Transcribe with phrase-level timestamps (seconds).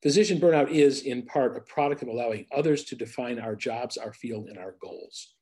[0.00, 4.12] Physician burnout is, in part, a product of allowing others to define our jobs, our
[4.12, 5.34] field, and our goals.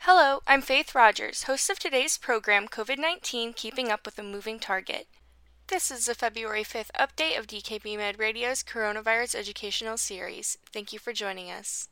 [0.00, 4.58] Hello, I'm Faith Rogers, host of today's program COVID 19 Keeping Up with a Moving
[4.58, 5.06] Target.
[5.68, 10.56] This is the February 5th update of DKB Med Radio's Coronavirus Educational Series.
[10.72, 11.90] Thank you for joining us.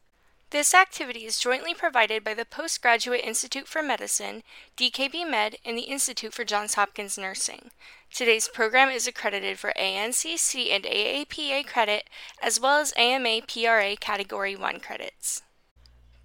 [0.49, 4.43] This activity is jointly provided by the Postgraduate Institute for Medicine,
[4.79, 7.71] DKB Med, and the Institute for Johns Hopkins Nursing.
[8.11, 12.09] Today's program is accredited for ANCC and AAPA credit,
[12.43, 15.43] as well as AMA PRA Category 1 credits.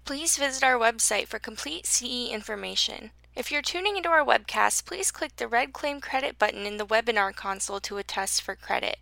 [0.06, 3.10] Please visit our website for complete CE information.
[3.34, 6.84] If you're tuning into our webcast, please click the red Claim Credit button in the
[6.84, 8.98] webinar console to attest for credit.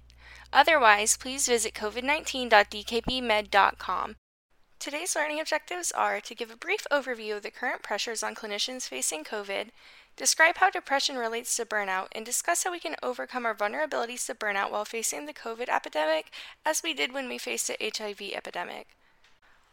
[0.53, 4.15] Otherwise, please visit covid19.dkbmed.com.
[4.79, 8.89] Today's learning objectives are to give a brief overview of the current pressures on clinicians
[8.89, 9.70] facing COVID,
[10.17, 14.34] describe how depression relates to burnout, and discuss how we can overcome our vulnerabilities to
[14.34, 16.31] burnout while facing the COVID epidemic,
[16.64, 18.86] as we did when we faced the HIV epidemic.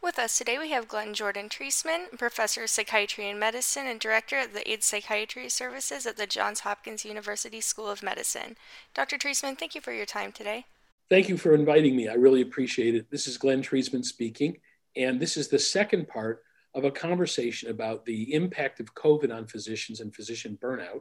[0.00, 4.38] With us today, we have Glenn Jordan Treisman, Professor of Psychiatry and Medicine and Director
[4.38, 8.56] of the AIDS Psychiatry Services at the Johns Hopkins University School of Medicine.
[8.94, 9.18] Dr.
[9.18, 10.66] Treisman, thank you for your time today.
[11.10, 12.08] Thank you for inviting me.
[12.08, 13.10] I really appreciate it.
[13.10, 14.58] This is Glenn Treisman speaking,
[14.94, 19.46] and this is the second part of a conversation about the impact of COVID on
[19.48, 21.00] physicians and physician burnout.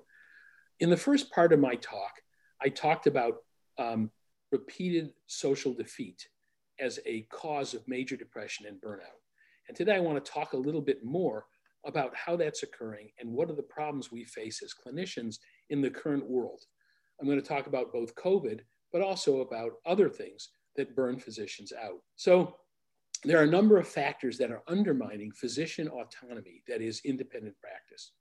[0.80, 2.14] In the first part of my talk,
[2.60, 3.44] I talked about
[3.78, 4.10] um,
[4.52, 6.28] repeated social defeat
[6.80, 9.22] as a cause of major depression and burnout.
[9.68, 11.46] And today I want to talk a little bit more
[11.86, 15.38] about how that's occurring and what are the problems we face as clinicians
[15.70, 16.62] in the current world.
[17.20, 18.62] I'm going to talk about both COVID,
[18.92, 22.00] but also about other things that burn physicians out.
[22.16, 22.56] So
[23.24, 28.12] there are a number of factors that are undermining physician autonomy, that is, independent practice.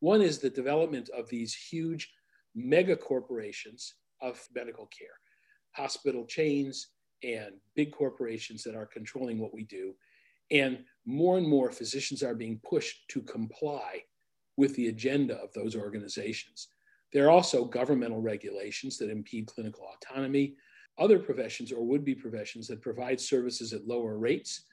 [0.00, 2.10] One is the development of these huge
[2.54, 5.08] mega corporations of medical care,
[5.72, 6.88] hospital chains,
[7.22, 9.94] and big corporations that are controlling what we do.
[10.50, 14.04] And more and more physicians are being pushed to comply
[14.56, 16.68] with the agenda of those organizations.
[17.12, 20.54] There are also governmental regulations that impede clinical autonomy,
[20.98, 24.64] other professions or would be professions that provide services at lower rates,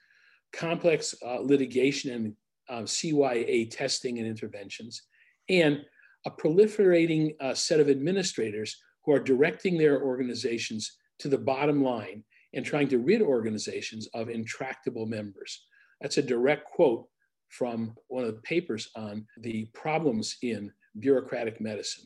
[0.52, 2.36] complex uh, litigation and
[2.70, 5.04] uh, CYA testing and interventions,
[5.50, 5.84] and
[6.26, 12.24] a proliferating uh, set of administrators who are directing their organizations to the bottom line
[12.54, 15.66] and trying to rid organizations of intractable members.
[16.02, 17.08] That's a direct quote
[17.50, 22.06] from one of the papers on the problems in bureaucratic medicine.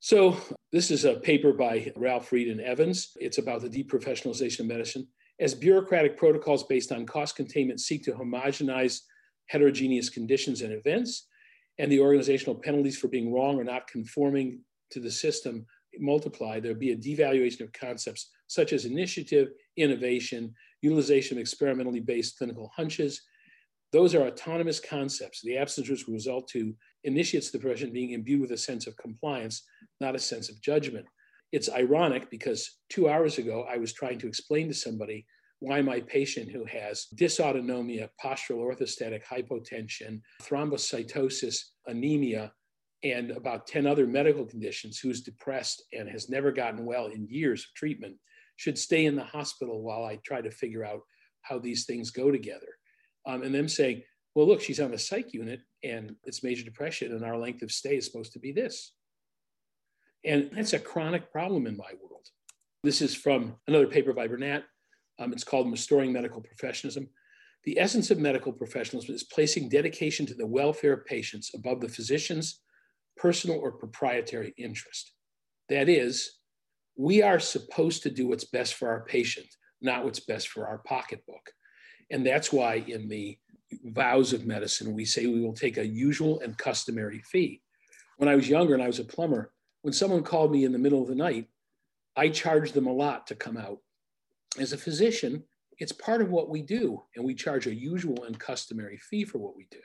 [0.00, 0.36] So,
[0.70, 3.12] this is a paper by Ralph Reed and Evans.
[3.20, 5.08] It's about the deprofessionalization of medicine.
[5.40, 9.00] As bureaucratic protocols based on cost containment seek to homogenize
[9.46, 11.28] heterogeneous conditions and events,
[11.78, 14.60] and the organizational penalties for being wrong or not conforming
[14.90, 15.66] to the system
[15.98, 22.38] multiply, there'll be a devaluation of concepts such as initiative, innovation, utilization of experimentally based
[22.38, 23.22] clinical hunches.
[23.92, 28.10] Those are autonomous concepts, the absence of which will result to initiates the profession being
[28.10, 29.62] imbued with a sense of compliance,
[30.00, 31.06] not a sense of judgment.
[31.52, 35.26] It's ironic because two hours ago, I was trying to explain to somebody
[35.60, 42.52] why my patient who has dysautonomia, postural orthostatic hypotension, thrombocytosis, anemia,
[43.04, 47.60] and about 10 other medical conditions who's depressed and has never gotten well in years
[47.60, 48.16] of treatment
[48.56, 51.02] should stay in the hospital while I try to figure out
[51.42, 52.78] how these things go together.
[53.26, 54.02] Um, and them saying,
[54.34, 57.70] well, look, she's on a psych unit and it's major depression, and our length of
[57.70, 58.94] stay is supposed to be this.
[60.24, 62.26] And that's a chronic problem in my world.
[62.82, 64.64] This is from another paper by Burnett.
[65.18, 67.08] Um, it's called Restoring Medical Professionalism.
[67.64, 71.88] The essence of medical professionalism is placing dedication to the welfare of patients above the
[71.88, 72.60] physician's
[73.16, 75.12] personal or proprietary interest.
[75.68, 76.38] That is,
[76.96, 79.46] we are supposed to do what's best for our patient,
[79.80, 81.50] not what's best for our pocketbook.
[82.10, 83.38] And that's why in the
[83.86, 87.62] vows of medicine, we say we will take a usual and customary fee.
[88.18, 89.52] When I was younger and I was a plumber,
[89.82, 91.48] when someone called me in the middle of the night,
[92.16, 93.78] I charged them a lot to come out.
[94.58, 95.42] As a physician,
[95.78, 99.38] it's part of what we do, and we charge a usual and customary fee for
[99.38, 99.80] what we do.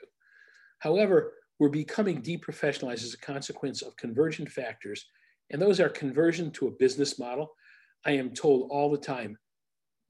[0.78, 5.06] However, we're becoming deprofessionalized as a consequence of convergent factors
[5.50, 7.52] and those are conversion to a business model.
[8.06, 9.36] I am told all the time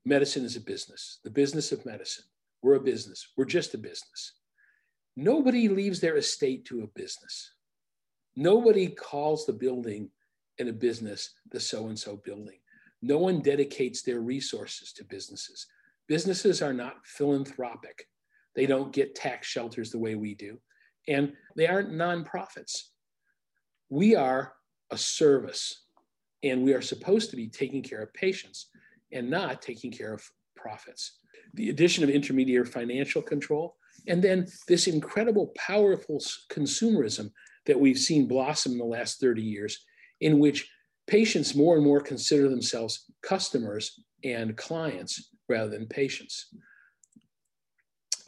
[0.05, 2.25] medicine is a business, the business of medicine.
[2.63, 4.35] We're a business, we're just a business.
[5.17, 7.53] Nobody leaves their estate to a business.
[8.37, 10.11] Nobody calls the building
[10.59, 12.59] in a business the so and so building.
[13.03, 15.67] No one dedicates their resources to businesses.
[16.07, 18.07] Businesses are not philanthropic.
[18.55, 20.61] They don't get tax shelters the way we do,
[21.09, 22.85] and they aren't nonprofits.
[23.89, 24.55] We are
[24.91, 25.85] a service,
[26.43, 28.69] and we are supposed to be taking care of patients
[29.13, 30.23] and not taking care of
[30.57, 31.19] profits.
[31.55, 33.77] The addition of intermediary financial control,
[34.07, 36.21] and then this incredible, powerful
[36.51, 37.31] consumerism
[37.67, 39.85] that we've seen blossom in the last 30 years,
[40.21, 40.71] in which
[41.07, 46.47] patients more and more consider themselves customers and clients rather than patients.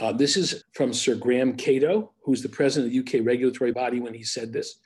[0.03, 4.01] Uh, this is from Sir Graham Catto, who's the president of the UK regulatory body
[4.01, 4.81] when he said this.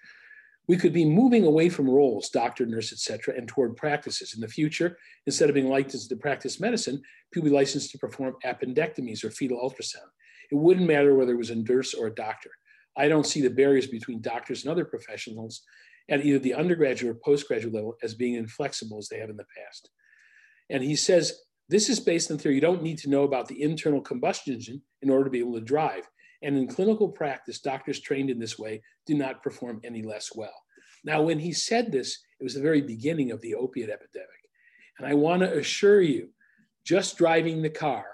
[0.68, 4.34] We could be moving away from roles, doctor, nurse, etc., and toward practices.
[4.34, 7.00] In the future, instead of being licensed to practice medicine,
[7.32, 10.10] people be licensed to perform appendectomies or fetal ultrasound.
[10.52, 12.50] It wouldn't matter whether it was a nurse or a doctor.
[12.94, 15.62] I don't see the barriers between doctors and other professionals
[16.10, 19.46] at either the undergraduate or postgraduate level as being inflexible as they have in the
[19.56, 19.88] past.
[20.68, 22.54] And he says this is based on theory.
[22.54, 25.54] You don't need to know about the internal combustion engine in order to be able
[25.54, 26.08] to drive.
[26.42, 30.54] And in clinical practice, doctors trained in this way do not perform any less well.
[31.04, 34.28] Now, when he said this, it was the very beginning of the opiate epidemic.
[34.98, 36.30] And I want to assure you,
[36.84, 38.06] just driving the car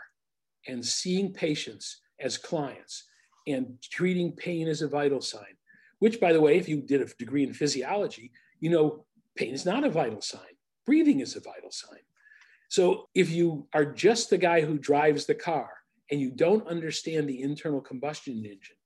[0.66, 3.04] and seeing patients as clients
[3.46, 5.56] and treating pain as a vital sign,
[5.99, 9.04] which, by the way, if you did a degree in physiology, you know
[9.37, 10.40] pain is not a vital sign.
[10.87, 12.00] Breathing is a vital sign.
[12.73, 15.69] So if you are just the guy who drives the car
[16.11, 18.77] and you don't understand the internal combustion engine,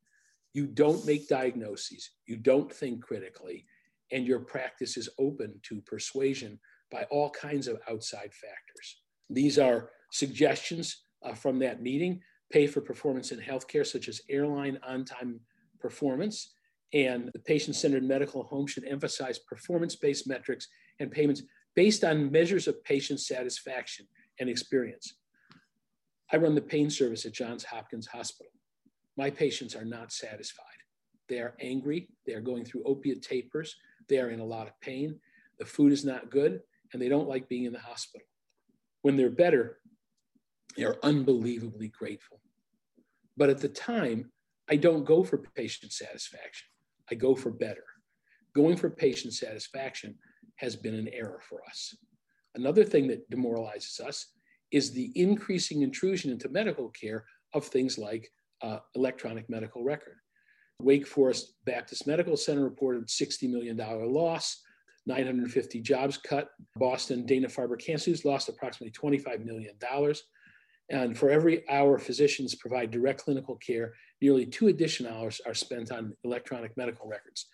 [0.54, 3.64] you don't make diagnoses, you don't think critically,
[4.10, 6.58] and your practice is open to persuasion
[6.90, 9.02] by all kinds of outside factors.
[9.30, 14.80] These are suggestions uh, from that meeting pay for performance in healthcare, such as airline
[14.84, 15.38] on time
[15.78, 16.54] performance.
[16.92, 20.66] And the patient centered medical home should emphasize performance based metrics
[20.98, 21.44] and payments
[21.76, 24.06] based on measures of patient satisfaction
[24.40, 25.14] and experience.
[26.32, 28.50] I run the pain service at Johns Hopkins Hospital.
[29.16, 30.64] My patients are not satisfied.
[31.28, 32.08] They are angry.
[32.26, 33.76] They are going through opiate tapers.
[34.08, 35.20] They are in a lot of pain.
[35.58, 36.60] The food is not good,
[36.92, 38.26] and they don't like being in the hospital.
[39.02, 39.78] When they're better,
[40.76, 42.40] they are unbelievably grateful.
[43.36, 44.30] But at the time,
[44.68, 46.68] I don't go for patient satisfaction.
[47.10, 47.84] I go for better.
[48.54, 50.16] Going for patient satisfaction
[50.56, 51.94] has been an error for us.
[52.54, 54.26] Another thing that demoralizes us
[54.72, 57.24] is the increasing intrusion into medical care
[57.54, 58.30] of things like
[58.62, 60.16] uh, electronic medical record.
[60.80, 64.62] Wake Forest Baptist Medical Center reported $60 million loss,
[65.06, 66.50] 950 jobs cut.
[66.76, 69.74] Boston Dana Farber Cancer lost approximately $25 million.
[70.90, 75.90] And for every hour physicians provide direct clinical care, nearly two additional hours are spent
[75.90, 77.46] on electronic medical records.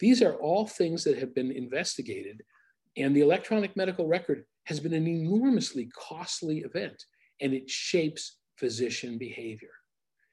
[0.00, 2.42] These are all things that have been investigated,
[2.96, 7.04] and the electronic medical record has been an enormously costly event,
[7.40, 9.70] and it shapes physician behavior.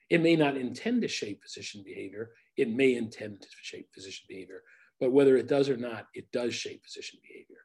[0.09, 4.62] It may not intend to shape physician behavior, it may intend to shape physician behavior,
[5.00, 7.57] but whether it does or not, it does shape physician behavior.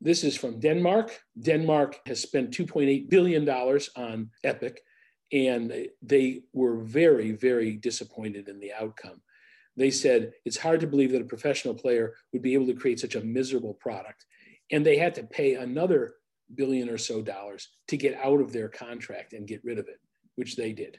[0.00, 1.18] This is from Denmark.
[1.40, 4.82] Denmark has spent $2.8 billion on Epic,
[5.32, 9.22] and they were very, very disappointed in the outcome.
[9.76, 13.00] They said it's hard to believe that a professional player would be able to create
[13.00, 14.24] such a miserable product
[14.70, 16.14] and they had to pay another
[16.54, 20.00] billion or so dollars to get out of their contract and get rid of it,
[20.36, 20.98] which they did.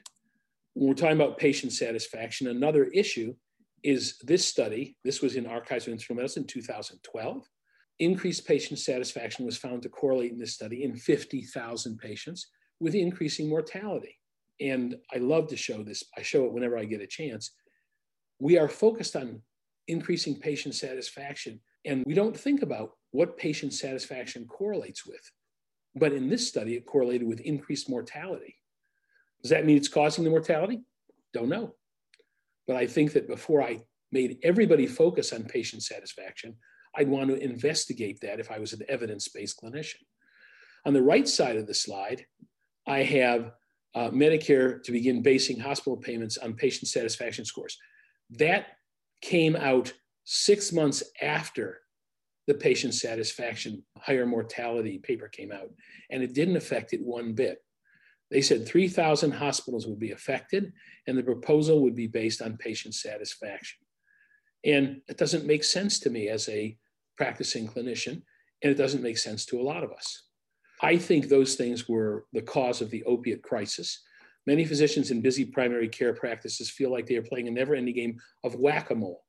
[0.74, 3.34] When we're talking about patient satisfaction, another issue
[3.82, 4.96] is this study.
[5.04, 7.48] This was in Archives of Internal Medicine 2012.
[8.00, 12.48] Increased patient satisfaction was found to correlate in this study in 50,000 patients
[12.80, 14.16] with increasing mortality.
[14.60, 17.52] And I love to show this, I show it whenever I get a chance.
[18.38, 19.42] We are focused on
[19.88, 25.30] increasing patient satisfaction, and we don't think about what patient satisfaction correlates with.
[25.94, 28.56] But in this study, it correlated with increased mortality.
[29.42, 30.80] Does that mean it's causing the mortality?
[31.32, 31.74] Don't know.
[32.66, 33.80] But I think that before I
[34.12, 36.56] made everybody focus on patient satisfaction,
[36.94, 40.02] I'd want to investigate that if I was an evidence based clinician.
[40.84, 42.24] On the right side of the slide,
[42.86, 43.52] I have
[43.94, 47.78] uh, Medicare to begin basing hospital payments on patient satisfaction scores.
[48.30, 48.66] That
[49.22, 49.92] came out
[50.24, 51.80] six months after
[52.46, 55.70] the patient satisfaction higher mortality paper came out,
[56.10, 57.62] and it didn't affect it one bit.
[58.30, 60.72] They said 3,000 hospitals would be affected,
[61.06, 63.78] and the proposal would be based on patient satisfaction.
[64.64, 66.76] And it doesn't make sense to me as a
[67.16, 68.22] practicing clinician,
[68.62, 70.24] and it doesn't make sense to a lot of us.
[70.82, 74.02] I think those things were the cause of the opiate crisis.
[74.48, 77.94] Many physicians in busy primary care practices feel like they are playing a never ending
[77.94, 79.22] game of whack a mole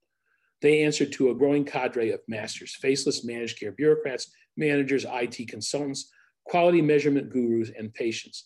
[0.62, 6.10] They answer to a growing cadre of masters, faceless managed care bureaucrats, managers, IT consultants,
[6.46, 8.46] quality measurement gurus, and patients.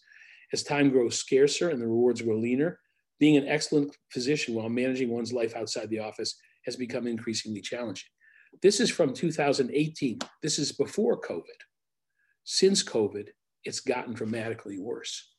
[0.51, 2.79] As time grows scarcer and the rewards grow leaner,
[3.19, 8.09] being an excellent physician while managing one's life outside the office has become increasingly challenging.
[8.63, 10.17] This is from 2018.
[10.41, 11.59] This is before COVID.
[12.45, 13.27] Since COVID,
[13.63, 15.32] it's gotten dramatically worse.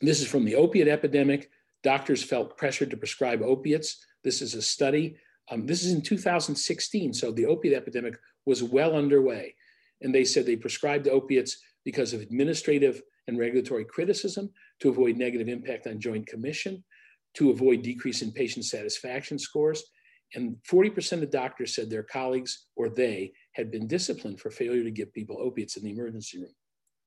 [0.00, 1.50] This is from the opiate epidemic.
[1.82, 4.04] Doctors felt pressured to prescribe opiates.
[4.24, 5.16] This is a study.
[5.50, 9.54] Um, this is in 2016, so the opiate epidemic was well underway.
[10.02, 14.50] And they said they prescribed opiates because of administrative and regulatory criticism,
[14.80, 16.84] to avoid negative impact on Joint Commission,
[17.34, 19.82] to avoid decrease in patient satisfaction scores.
[20.34, 24.90] And 40% of doctors said their colleagues or they had been disciplined for failure to
[24.90, 26.54] give people opiates in the emergency room.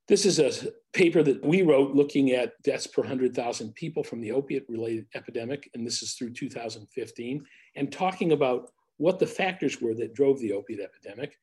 [0.10, 4.32] This is a paper that we wrote looking at deaths per 100,000 people from the
[4.32, 9.94] opiate related epidemic, and this is through 2015, and talking about what the factors were
[9.94, 11.38] that drove the opiate epidemic.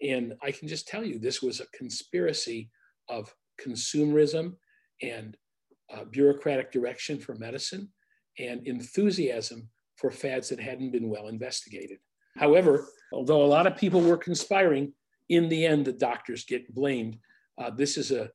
[0.00, 2.70] And I can just tell you, this was a conspiracy
[3.08, 4.54] of consumerism
[5.02, 5.36] and
[5.92, 7.88] uh, bureaucratic direction for medicine
[8.38, 11.98] and enthusiasm for fads that hadn't been well investigated.
[12.38, 14.92] However, although a lot of people were conspiring,
[15.28, 17.18] in the end, the doctors get blamed
[17.58, 18.30] uh, this is a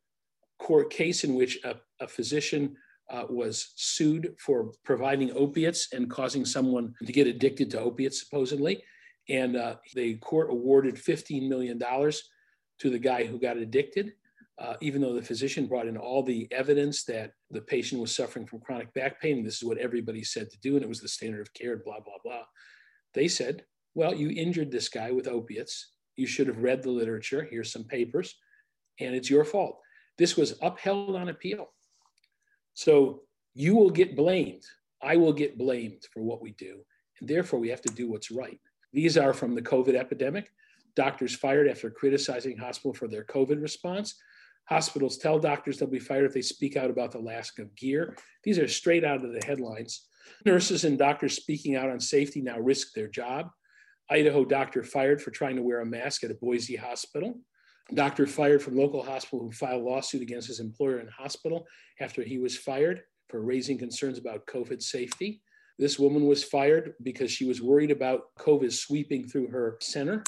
[0.59, 2.75] court case in which a, a physician
[3.09, 8.83] uh, was sued for providing opiates and causing someone to get addicted to opiates, supposedly.
[9.29, 14.13] And uh, the court awarded $15 million to the guy who got addicted,
[14.59, 18.45] uh, even though the physician brought in all the evidence that the patient was suffering
[18.45, 19.43] from chronic back pain.
[19.43, 21.99] This is what everybody said to do, and it was the standard of care, blah,
[21.99, 22.43] blah, blah.
[23.13, 23.63] They said,
[23.95, 25.91] well, you injured this guy with opiates.
[26.15, 27.47] You should have read the literature.
[27.49, 28.35] Here's some papers
[28.99, 29.79] and it's your fault.
[30.17, 31.67] This was upheld on appeal.
[32.73, 33.21] So
[33.53, 34.63] you will get blamed.
[35.01, 36.79] I will get blamed for what we do.
[37.19, 38.59] And therefore, we have to do what's right.
[38.93, 40.51] These are from the COVID epidemic.
[40.95, 44.15] Doctors fired after criticizing hospital for their COVID response.
[44.65, 48.17] Hospitals tell doctors they'll be fired if they speak out about the lack of gear.
[48.43, 50.07] These are straight out of the headlines.
[50.45, 53.49] Nurses and doctors speaking out on safety now risk their job.
[54.09, 57.39] Idaho doctor fired for trying to wear a mask at a Boise hospital
[57.93, 61.65] doctor fired from local hospital who filed lawsuit against his employer and hospital
[61.99, 65.41] after he was fired for raising concerns about COVID safety.
[65.79, 70.23] This woman was fired because she was worried about COVID sweeping through her center.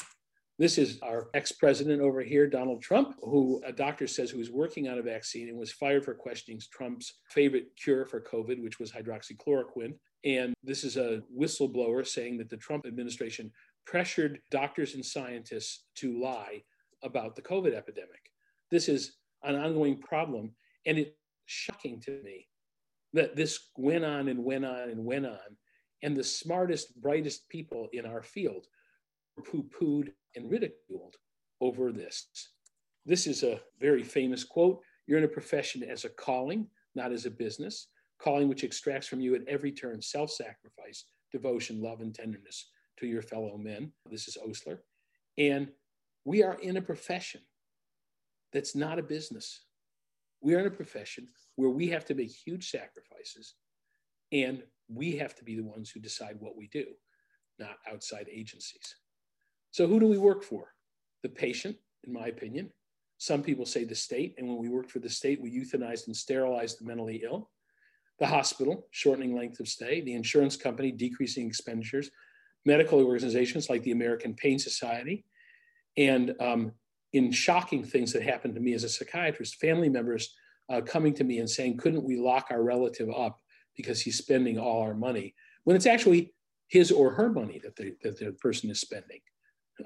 [0.58, 4.50] This is our ex president over here, Donald Trump, who a doctor says who was
[4.50, 8.78] working on a vaccine and was fired for questioning Trump's favorite cure for COVID, which
[8.78, 9.94] was hydroxychloroquine.
[10.24, 13.50] And this is a whistleblower saying that the Trump administration
[13.86, 16.62] pressured doctors and scientists to lie
[17.02, 18.32] about the COVID epidemic.
[18.70, 20.52] This is an ongoing problem.
[20.86, 21.10] And it's
[21.46, 22.48] shocking to me
[23.12, 25.56] that this went on and went on and went on.
[26.02, 28.66] And the smartest, brightest people in our field
[29.36, 31.16] were poo pooed and ridiculed
[31.60, 32.28] over this.
[33.04, 37.26] This is a very famous quote You're in a profession as a calling, not as
[37.26, 37.88] a business.
[38.18, 43.06] Calling which extracts from you at every turn self sacrifice, devotion, love, and tenderness to
[43.06, 43.92] your fellow men.
[44.10, 44.82] This is Osler.
[45.38, 45.68] And
[46.24, 47.40] we are in a profession
[48.52, 49.60] that's not a business.
[50.40, 53.54] We are in a profession where we have to make huge sacrifices
[54.32, 56.84] and we have to be the ones who decide what we do,
[57.58, 58.96] not outside agencies.
[59.70, 60.68] So, who do we work for?
[61.22, 62.70] The patient, in my opinion.
[63.18, 66.16] Some people say the state, and when we worked for the state, we euthanized and
[66.16, 67.50] sterilized the mentally ill.
[68.18, 70.00] The hospital, shortening length of stay.
[70.00, 72.10] The insurance company, decreasing expenditures.
[72.64, 75.24] Medical organizations like the American Pain Society,
[75.96, 76.72] and um,
[77.12, 80.34] in shocking things that happened to me as a psychiatrist, family members
[80.68, 83.40] uh, coming to me and saying, couldn't we lock our relative up
[83.76, 86.32] because he's spending all our money when it's actually
[86.68, 89.20] his or her money that the, that the person is spending.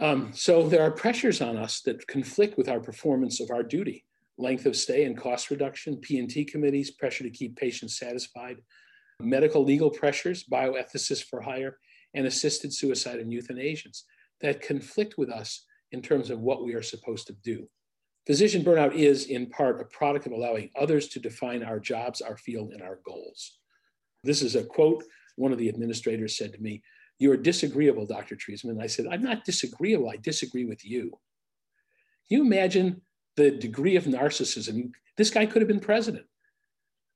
[0.00, 4.04] Um, so there are pressures on us that conflict with our performance of our duty.
[4.36, 8.56] Length of stay and cost reduction, P&T committees, pressure to keep patients satisfied,
[9.20, 11.78] medical legal pressures, bioethicists for hire,
[12.14, 14.02] and assisted suicide and euthanasians
[14.40, 15.64] that conflict with us
[15.94, 17.68] in terms of what we are supposed to do.
[18.26, 22.36] Physician burnout is, in part, a product of allowing others to define our jobs, our
[22.36, 23.58] field, and our goals.
[24.24, 25.04] This is a quote
[25.36, 26.82] one of the administrators said to me
[27.18, 28.34] You're disagreeable, Dr.
[28.34, 28.82] Treisman.
[28.82, 31.10] I said, I'm not disagreeable, I disagree with you.
[32.28, 33.02] Can you imagine
[33.36, 34.90] the degree of narcissism?
[35.16, 36.26] This guy could have been president.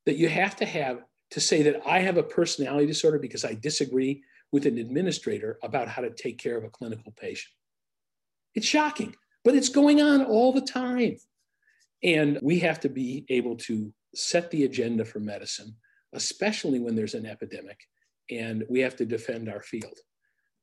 [0.07, 3.55] That you have to have to say that I have a personality disorder because I
[3.55, 7.53] disagree with an administrator about how to take care of a clinical patient.
[8.59, 11.17] It's shocking, but it's going on all the time.
[12.03, 15.77] And we have to be able to set the agenda for medicine,
[16.13, 17.79] especially when there's an epidemic,
[18.33, 19.97] and we have to defend our field.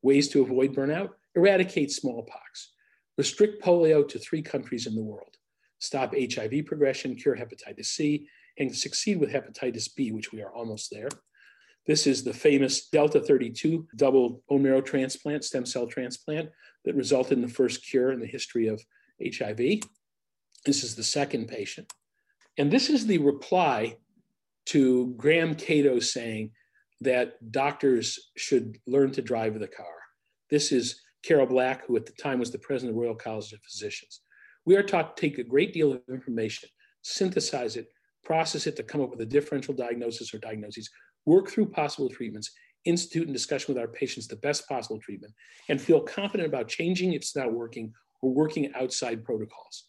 [0.01, 2.73] Ways to avoid burnout eradicate smallpox,
[3.17, 5.37] restrict polio to three countries in the world,
[5.79, 10.91] stop HIV progression, cure hepatitis C, and succeed with hepatitis B, which we are almost
[10.91, 11.07] there.
[11.87, 16.49] This is the famous Delta 32 double bone marrow transplant, stem cell transplant,
[16.83, 18.83] that resulted in the first cure in the history of
[19.21, 19.81] HIV.
[20.65, 21.91] This is the second patient.
[22.57, 23.97] And this is the reply
[24.67, 26.51] to Graham Catto saying
[27.01, 29.85] that doctors should learn to drive the car.
[30.49, 33.53] This is Carol Black, who at the time was the president of the Royal College
[33.53, 34.21] of Physicians.
[34.65, 36.69] We are taught to take a great deal of information,
[37.03, 37.87] synthesize it,
[38.25, 40.89] process it to come up with a differential diagnosis or diagnoses,
[41.25, 42.51] work through possible treatments,
[42.83, 45.33] institute and discussion with our patients the best possible treatment,
[45.69, 49.85] and feel confident about changing if it's not working or working outside protocols.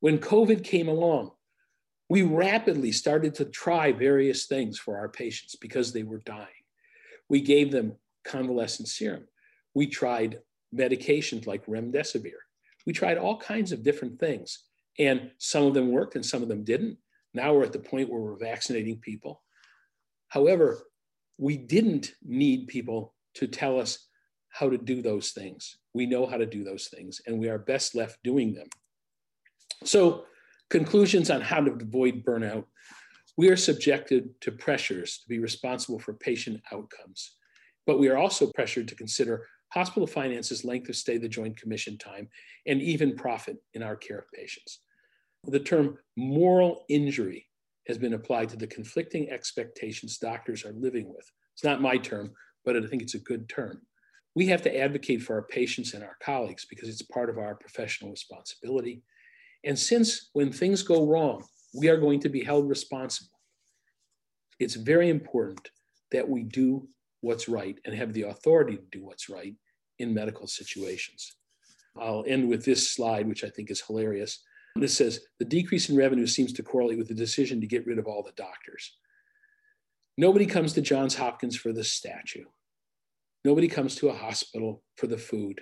[0.00, 1.32] When COVID came along,
[2.08, 6.46] we rapidly started to try various things for our patients because they were dying.
[7.28, 9.24] We gave them convalescent serum.
[9.74, 10.40] We tried
[10.74, 12.38] medications like remdesivir.
[12.86, 14.64] We tried all kinds of different things,
[14.98, 16.96] and some of them worked and some of them didn't.
[17.34, 19.42] Now we're at the point where we're vaccinating people.
[20.28, 20.78] However,
[21.38, 24.08] we didn't need people to tell us
[24.50, 25.78] how to do those things.
[25.94, 28.66] We know how to do those things, and we are best left doing them.
[29.84, 30.24] So,
[30.70, 32.64] conclusions on how to avoid burnout.
[33.36, 37.36] We are subjected to pressures to be responsible for patient outcomes,
[37.86, 41.96] but we are also pressured to consider hospital finances, length of stay, the Joint Commission
[41.98, 42.28] time,
[42.66, 44.80] and even profit in our care of patients.
[45.44, 47.46] The term moral injury
[47.86, 51.30] has been applied to the conflicting expectations doctors are living with.
[51.54, 52.32] It's not my term,
[52.64, 53.80] but I think it's a good term.
[54.34, 57.54] We have to advocate for our patients and our colleagues because it's part of our
[57.54, 59.02] professional responsibility.
[59.64, 63.30] And since when things go wrong, we are going to be held responsible,
[64.60, 65.70] it's very important
[66.12, 66.88] that we do
[67.20, 69.54] what's right and have the authority to do what's right
[69.98, 71.36] in medical situations.
[71.96, 74.44] I'll end with this slide, which I think is hilarious.
[74.76, 77.98] This says the decrease in revenue seems to correlate with the decision to get rid
[77.98, 78.96] of all the doctors.
[80.16, 82.44] Nobody comes to Johns Hopkins for the statue.
[83.44, 85.60] Nobody comes to a hospital for the food.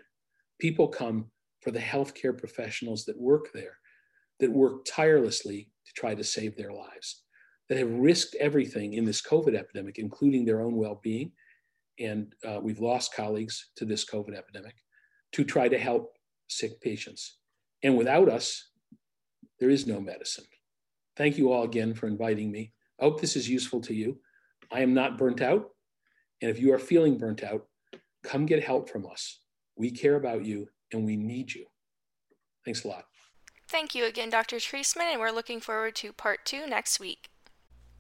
[0.58, 3.78] People come for the healthcare professionals that work there,
[4.40, 7.22] that work tirelessly to try to save their lives,
[7.68, 11.32] that have risked everything in this COVID epidemic, including their own well being.
[11.98, 14.74] And uh, we've lost colleagues to this COVID epidemic
[15.32, 16.12] to try to help
[16.48, 17.38] sick patients.
[17.82, 18.70] And without us,
[19.58, 20.44] there is no medicine.
[21.16, 22.72] Thank you all again for inviting me.
[23.00, 24.18] I hope this is useful to you.
[24.70, 25.70] I am not burnt out.
[26.42, 27.66] And if you are feeling burnt out,
[28.22, 29.40] come get help from us.
[29.76, 31.66] We care about you and we need you.
[32.64, 33.04] Thanks a lot.
[33.68, 34.56] Thank you again, Dr.
[34.56, 37.28] Treisman, and we're looking forward to part two next week.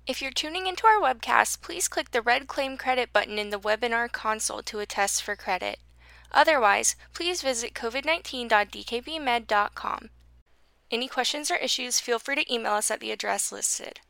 [0.06, 3.58] If you're tuning into our webcast, please click the red Claim Credit button in the
[3.58, 5.80] webinar console to attest for credit.
[6.30, 10.10] Otherwise, please visit covid19.dkbmed.com.
[10.90, 14.00] Any questions or issues, feel free to email us at the address listed.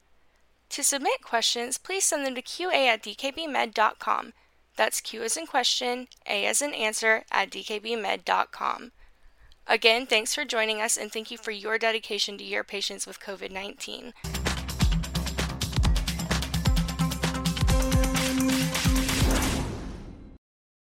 [0.71, 4.33] To submit questions, please send them to qa at dkbmed.com.
[4.77, 8.93] That's Q as in question, A as in answer at dkbmed.com.
[9.67, 13.21] Again, thanks for joining us and thank you for your dedication to your patients with
[13.21, 14.13] COVID 19.